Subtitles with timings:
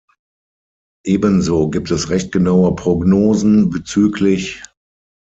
[1.05, 4.63] Ebenso gibt es recht genaue Prognosen bzgl.